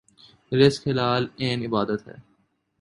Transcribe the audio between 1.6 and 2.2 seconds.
عبادت ہے